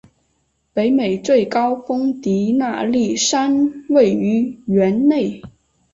[0.73, 5.43] 北美最高峰迪纳利山位于园内。